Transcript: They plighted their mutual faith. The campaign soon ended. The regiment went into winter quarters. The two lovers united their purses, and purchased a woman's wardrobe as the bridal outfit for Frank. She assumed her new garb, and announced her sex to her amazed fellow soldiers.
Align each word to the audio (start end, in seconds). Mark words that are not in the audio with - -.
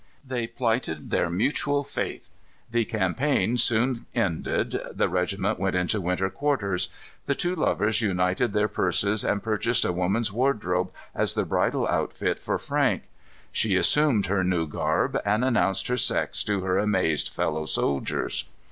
They 0.25 0.47
plighted 0.47 1.11
their 1.11 1.29
mutual 1.29 1.83
faith. 1.83 2.31
The 2.71 2.85
campaign 2.85 3.55
soon 3.57 4.07
ended. 4.15 4.81
The 4.91 5.07
regiment 5.07 5.59
went 5.59 5.75
into 5.75 6.01
winter 6.01 6.31
quarters. 6.31 6.89
The 7.27 7.35
two 7.35 7.53
lovers 7.55 8.01
united 8.01 8.51
their 8.51 8.67
purses, 8.67 9.23
and 9.23 9.43
purchased 9.43 9.85
a 9.85 9.91
woman's 9.93 10.33
wardrobe 10.33 10.91
as 11.13 11.35
the 11.35 11.45
bridal 11.45 11.87
outfit 11.87 12.39
for 12.39 12.57
Frank. 12.57 13.03
She 13.51 13.75
assumed 13.75 14.25
her 14.25 14.43
new 14.43 14.65
garb, 14.65 15.19
and 15.23 15.45
announced 15.45 15.87
her 15.87 15.97
sex 15.97 16.43
to 16.45 16.61
her 16.61 16.79
amazed 16.79 17.29
fellow 17.29 17.67
soldiers. 17.67 18.45